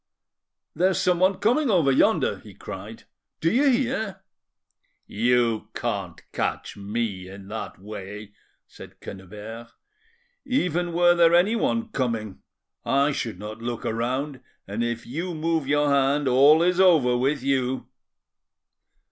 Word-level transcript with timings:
"There 0.73 0.89
is 0.89 0.99
someone 0.99 1.35
coming 1.37 1.69
over 1.69 1.91
yonder," 1.91 2.39
he 2.39 2.55
cried,—"do 2.55 3.51
you 3.51 3.69
hear?" 3.69 4.23
"You 5.05 5.67
can't 5.75 6.19
catch 6.31 6.75
me 6.75 7.29
in 7.29 7.47
that 7.49 7.77
way," 7.77 8.31
said 8.67 8.99
Quennebert. 8.99 9.67
"Even 10.43 10.93
were 10.93 11.13
there 11.13 11.35
anyone 11.35 11.89
coming, 11.89 12.41
I 12.83 13.11
should 13.11 13.37
not 13.37 13.61
look 13.61 13.83
round, 13.83 14.41
and 14.67 14.83
if 14.83 15.05
you 15.05 15.35
move 15.35 15.67
your 15.67 15.91
hand 15.91 16.27
all 16.27 16.63
is 16.63 16.79
over 16.79 17.15
with 17.15 17.43
you." 17.43 17.87